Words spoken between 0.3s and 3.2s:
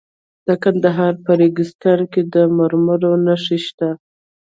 د کندهار په ریګستان کې د مرمرو